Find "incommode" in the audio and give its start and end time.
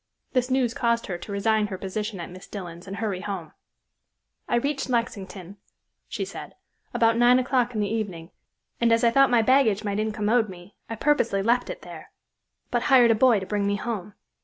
9.99-10.49